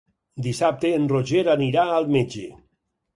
[0.45, 2.47] Dissabte en Roger anirà al metge.